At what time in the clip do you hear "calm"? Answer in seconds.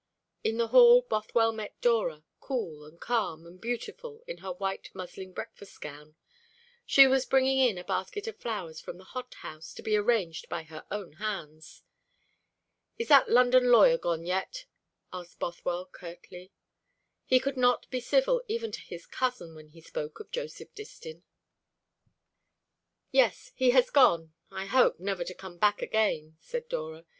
2.99-3.45